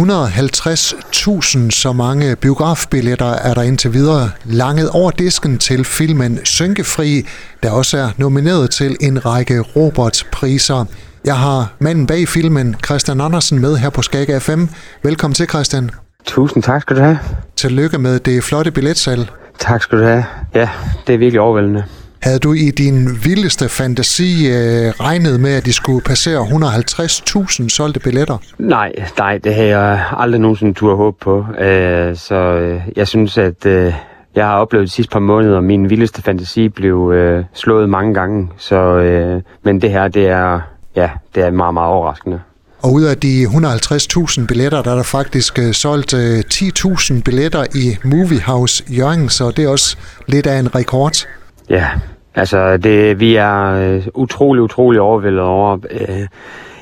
[0.00, 7.26] 150.000 så mange biografbilletter er der indtil videre langet over disken til filmen Synkefri,
[7.62, 10.84] der også er nomineret til en række Robert-priser.
[11.24, 14.64] Jeg har manden bag filmen, Christian Andersen, med her på Skag FM.
[15.02, 15.90] Velkommen til, Christian.
[16.26, 17.18] Tusind tak skal du have.
[17.56, 19.30] Tillykke med det flotte billetsal.
[19.58, 20.24] Tak skal du have.
[20.54, 20.68] Ja,
[21.06, 21.84] det er virkelig overvældende.
[22.22, 28.00] Havde du i din vildeste fantasi øh, regnet med, at de skulle passere 150.000 solgte
[28.00, 28.38] billetter?
[28.58, 31.46] Nej, nej, det har jeg aldrig nogensinde tur håb på.
[31.60, 33.94] Øh, så øh, jeg synes, at øh,
[34.34, 38.14] jeg har oplevet de sidste par måneder, og min vildeste fantasi blev øh, slået mange
[38.14, 38.48] gange.
[38.58, 40.60] Så, øh, men det her, det er,
[40.96, 42.40] ja, det er meget, meget overraskende.
[42.82, 47.64] Og ud af de 150.000 billetter, der er der faktisk uh, solgt uh, 10.000 billetter
[47.74, 51.26] i Movie House Jørgen, så det er også lidt af en rekord.
[51.70, 51.86] Ja,
[52.34, 55.78] altså det, vi er øh, utrolig, utrolig overvældet over.
[55.90, 56.26] Øh,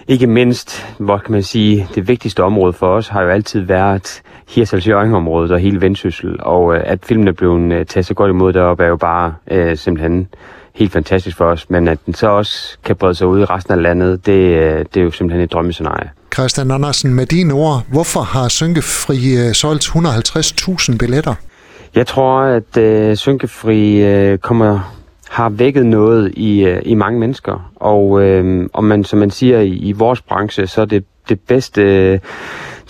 [0.09, 4.23] ikke mindst, hvor kan man sige, det vigtigste område for os har jo altid været
[4.49, 6.37] Hirsals området og hele Vendsyssel.
[6.41, 9.35] Og øh, at filmen er blevet øh, taget så godt imod deroppe, er jo bare
[9.51, 10.29] øh, simpelthen
[10.75, 11.71] helt fantastisk for os.
[11.71, 14.85] Men at den så også kan brede sig ud i resten af landet, det, øh,
[14.95, 16.11] det er jo simpelthen et drømmescenarie.
[16.35, 21.35] Christian Andersen, med dine ord, hvorfor har Synkefri øh, solgt 150.000 billetter?
[21.95, 24.95] Jeg tror, at øh, Synkefri øh, kommer
[25.29, 27.71] har vækket noget i, øh, i mange mennesker.
[27.77, 31.41] Og, øh, og man, som man siger i, i vores branche, så er det det
[31.41, 32.21] bedste,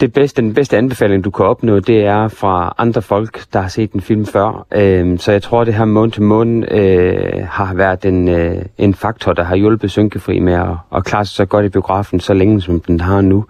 [0.00, 3.68] det bedste, den bedste anbefaling, du kan opnå, det er fra andre folk, der har
[3.68, 4.66] set en film før.
[4.72, 8.94] Øh, så jeg tror, det her måned til måned øh, har været en, øh, en
[8.94, 12.34] faktor, der har hjulpet Synkefri med at, at klare sig så godt i biografen, så
[12.34, 13.44] længe som den har nu.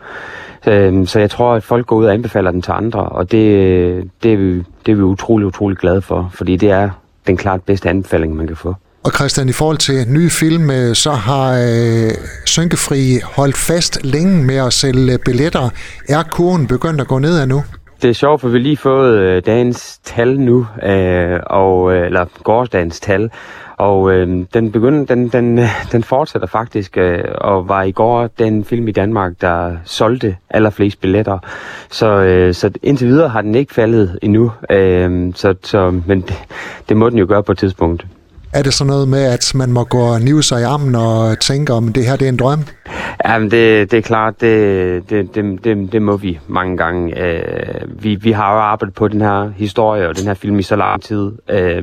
[0.66, 3.48] Øh, så jeg tror, at folk går ud og anbefaler den til andre, og det,
[3.48, 6.90] øh, det, er, vi, det er vi utrolig, utrolig glade for, fordi det er
[7.26, 8.74] den klart bedste anbefaling, man kan få.
[9.04, 12.10] Og Christian, i forhold til nye film, øh, så har øh,
[12.44, 15.68] Synkefri holdt fast længe med at sælge billetter.
[16.08, 17.62] Er kurven begyndt at gå ned nu?
[18.02, 22.06] Det er sjovt, for vi har lige fået øh, dagens tal nu, øh, og, øh,
[22.06, 23.30] eller gårdsdagens tal,
[23.76, 28.26] og øh, den, begynder, den, den, øh, den fortsætter faktisk, øh, og var i går
[28.38, 31.38] den film i Danmark, der solgte allerflest billetter.
[31.90, 36.34] Så, øh, så indtil videre har den ikke faldet endnu, øh, så, så, men det,
[36.88, 38.06] det må den jo gøre på et tidspunkt.
[38.54, 41.40] Er det sådan noget med, at man må gå og nive sig i armen og
[41.40, 42.64] tænke, om det her det er en drøm?
[43.24, 47.20] Jamen, det, det er klart, det, det, det, det, det må vi mange gange.
[47.20, 50.62] Øh, vi, vi har jo arbejdet på den her historie og den her film i
[50.62, 51.32] så lang tid.
[51.50, 51.82] Øh,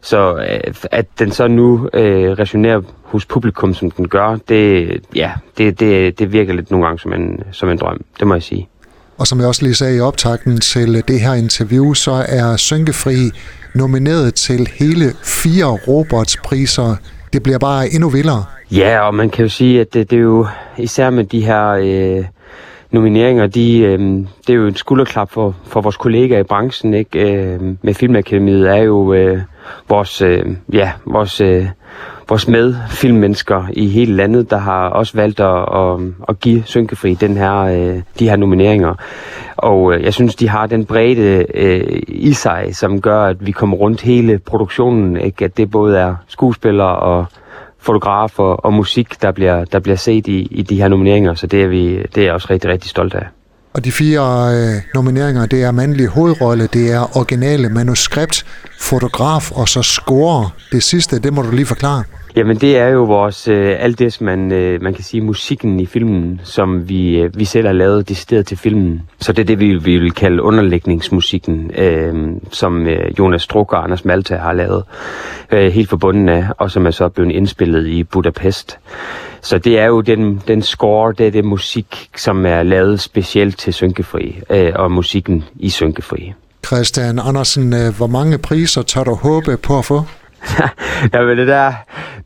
[0.00, 5.32] så øh, at den så nu øh, resonerer hos publikum, som den gør, det, ja,
[5.58, 8.42] det, det, det virker lidt nogle gange som en, som en drøm, det må jeg
[8.42, 8.68] sige.
[9.18, 13.30] Og som jeg også lige sagde i optakten til det her interview, så er Synkefri
[13.74, 16.96] nomineret til hele fire Roberts-priser.
[17.32, 18.44] Det bliver bare endnu vildere.
[18.70, 20.46] Ja, og man kan jo sige, at det, det er jo
[20.78, 22.24] især med de her øh,
[22.90, 23.98] nomineringer, de, øh,
[24.46, 26.94] det er jo en skulderklap for, for vores kollegaer i branchen.
[26.94, 27.32] Ikke?
[27.32, 29.40] Øh, med Filmakademiet er jo øh,
[29.88, 31.66] vores, øh, ja, vores, øh,
[32.28, 37.36] vores medfilmmennesker i hele landet, der har også valgt at, at, at give Synkefri den
[37.36, 38.94] her, øh, de her nomineringer.
[39.56, 43.50] Og øh, jeg synes, de har den bredde øh, i sig, som gør, at vi
[43.50, 45.16] kommer rundt hele produktionen.
[45.16, 45.44] Ikke?
[45.44, 47.26] At det både er skuespillere og
[47.78, 51.34] fotografer og musik, der bliver, der bliver set i, i de her nomineringer.
[51.34, 53.26] Så det er, vi, det er jeg også rigtig, rigtig stolt af.
[53.72, 58.46] Og de fire øh, nomineringer, det er mandlig hovedrolle, det er originale manuskript,
[58.80, 60.50] fotograf og så score.
[60.72, 62.04] Det sidste, det må du lige forklare.
[62.38, 65.80] Jamen det er jo vores, øh, alt det, som man, øh, man kan sige, musikken
[65.80, 69.02] i filmen, som vi, øh, vi selv har lavet decideret til filmen.
[69.20, 72.14] Så det er det, vi, vi vil kalde underlægningsmusikken, øh,
[72.50, 74.84] som øh, Jonas Struk og Anders Malta har lavet,
[75.52, 78.78] øh, helt forbundet af, og som er så blevet indspillet i Budapest.
[79.40, 83.58] Så det er jo den, den score, det er det musik, som er lavet specielt
[83.58, 86.32] til Synkefri, øh, og musikken i Synkefri.
[86.66, 90.02] Christian Andersen, øh, hvor mange priser tør du håbe på at få?
[91.12, 91.72] ja, men det der,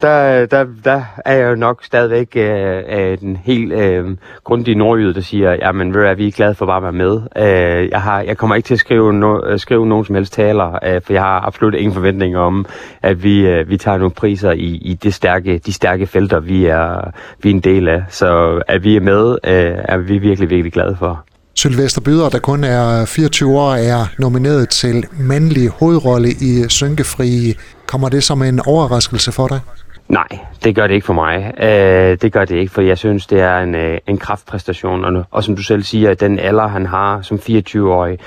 [0.00, 5.20] der, der, der er jeg jo nok stadigvæk øh, den helt øh, grundige nordjyde, der
[5.20, 7.20] siger, jamen ved vi er glade for bare at være med.
[7.36, 10.32] Øh, jeg, har, jeg kommer ikke til at skrive, no, øh, skrive nogen som helst
[10.32, 12.66] taler, øh, for jeg har absolut ingen forventninger om,
[13.02, 16.66] at vi, øh, vi tager nogle priser i, i det stærke, de stærke felter, vi
[16.66, 17.10] er,
[17.42, 18.02] vi er en del af.
[18.08, 21.24] Så at vi er med, øh, er vi virkelig, virkelig glade for.
[21.62, 27.54] Sylvester Byder, der kun er 24 år, er nomineret til mandlig hovedrolle i Synkefri.
[27.86, 29.60] Kommer det som en overraskelse for dig?
[30.08, 30.28] Nej,
[30.64, 31.54] det gør det ikke for mig.
[31.62, 35.04] Øh, det gør det ikke, for jeg synes, det er en, øh, en kraftpræstation.
[35.04, 38.18] Og, og som du selv siger, den alder, han har som 24-årig,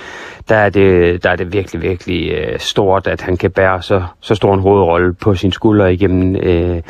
[0.49, 4.03] der er det, der er det virkelig, virkelig øh, stort, at han kan bære så,
[4.19, 6.81] så stor en hovedrolle på sin skulder igennem, øh,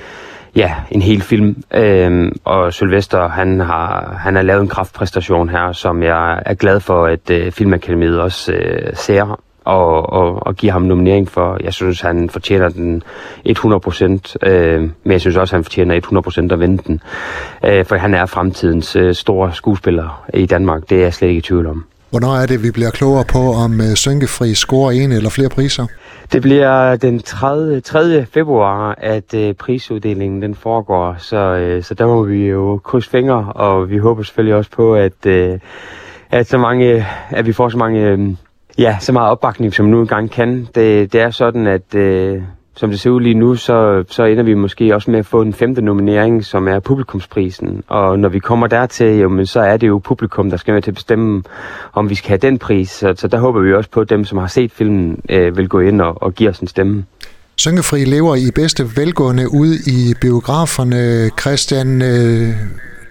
[0.55, 1.63] ja, en hel film.
[1.73, 6.79] Øhm, og Sylvester, han har, han har lavet en kraftpræstation her, som jeg er glad
[6.79, 11.57] for, at øh, Filmakademiet også øh, ser og, og, og giver ham nominering for.
[11.63, 13.03] Jeg synes, han fortjener den
[13.45, 17.01] 100 procent, øh, men jeg synes også, han fortjener 100 procent at vinde den.
[17.65, 20.89] Øh, for han er fremtidens øh, store skuespiller i Danmark.
[20.89, 21.85] Det er jeg slet ikke i tvivl om.
[22.09, 25.87] Hvornår er det, vi bliver klogere på, om øh, Synkefri scorer en eller flere priser?
[26.31, 27.81] Det bliver den 30.
[27.81, 28.25] 3.
[28.25, 33.53] februar, at øh, prisuddelingen den foregår, så, øh, så der må vi jo krydse fingre,
[33.55, 35.59] og vi håber selvfølgelig også på, at, øh,
[36.31, 38.19] at, så mange, at vi får så mange, øh,
[38.77, 40.67] ja, så meget opbakning, som nu engang kan.
[40.75, 42.41] Det, det er sådan, at øh,
[42.77, 45.41] som det ser ud lige nu, så, så ender vi måske også med at få
[45.41, 47.83] en femte nominering, som er publikumsprisen.
[47.87, 50.81] Og når vi kommer dertil, jo, men så er det jo publikum, der skal være
[50.81, 51.43] til at bestemme,
[51.93, 52.89] om vi skal have den pris.
[52.89, 55.69] Så, så der håber vi også på, at dem, som har set filmen, øh, vil
[55.69, 57.05] gå ind og, og give os en stemme.
[57.55, 61.29] Syngefri lever i bedste velgående ude i biograferne.
[61.39, 62.49] Christian, øh,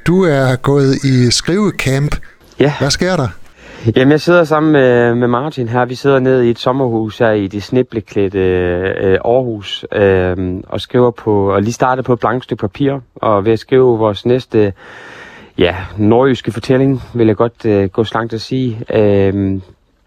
[0.06, 2.16] du er gået i skrivecamp.
[2.60, 2.72] Ja.
[2.78, 3.28] Hvad sker der?
[3.86, 5.84] Jamen, jeg sidder sammen med, med Martin her.
[5.84, 11.10] Vi sidder ned i et sommerhus her i det snibleklædte øh, Aarhus øh, og skriver
[11.10, 14.72] på, og lige startet på et blankt stykke papir, og ved at skrive vores næste
[15.58, 18.80] ja, nordjyske fortælling, vil jeg godt øh, gå så langt at sige.
[18.94, 19.60] Øh,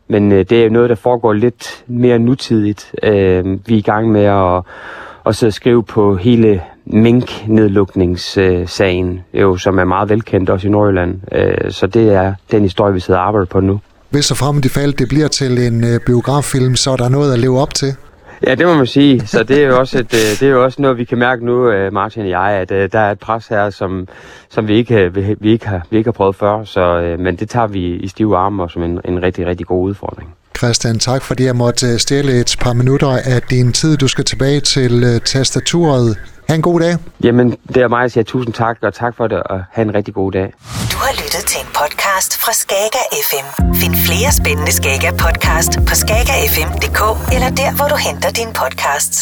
[0.07, 2.95] men øh, det er jo noget, der foregår lidt mere nutidigt.
[3.03, 4.63] Øh, vi er i gang med at,
[5.25, 11.19] at sidde og skrive på hele mink-nedlukningssagen, jo, som er meget velkendt også i Nordjylland.
[11.31, 13.79] Øh, så det er den historie, vi sidder og arbejder på nu.
[14.09, 17.33] Hvis og frem de fald det bliver til en øh, biograffilm, så er der noget
[17.33, 17.95] at leve op til.
[18.47, 19.27] Ja, det må man sige.
[19.27, 21.45] Så det er jo også, et, øh, det er jo også noget, vi kan mærke
[21.45, 24.07] nu, Martin og jeg, at der er et pres her, som,
[24.49, 26.63] som vi, ikke, vi, ikke har, vi ikke har prøvet før.
[26.63, 29.83] Så, men det tager vi i stive arme og som en, en rigtig, rigtig god
[29.83, 30.33] udfordring.
[30.57, 33.97] Christian, tak fordi jeg måtte stjæle et par minutter af din tid.
[33.97, 36.17] Du skal tilbage til tastaturet
[36.49, 36.97] Ha' en god dag.
[37.23, 39.93] Jamen, det er mig, der siger tusind tak, og tak for det, og have en
[39.93, 40.53] rigtig god dag.
[40.91, 43.47] Du har lyttet til en podcast fra Skager FM.
[43.81, 47.01] Find flere spændende Skager podcast på skagerfm.dk
[47.35, 49.17] eller der, hvor du henter dine podcasts.